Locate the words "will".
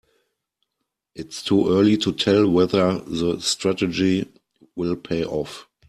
4.75-4.95